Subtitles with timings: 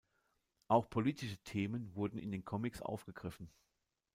[0.67, 3.51] Auch politische Themen wurden in den Comics aufgegriffen.